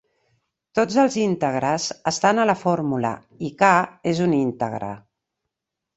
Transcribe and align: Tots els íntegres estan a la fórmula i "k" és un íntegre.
Tots 0.79 0.95
els 1.01 1.17
íntegres 1.23 1.85
estan 2.13 2.43
a 2.43 2.47
la 2.53 2.57
fórmula 2.63 3.13
i 3.51 3.55
"k" 3.63 3.69
és 4.13 4.23
un 4.29 4.35
íntegre. 4.43 4.91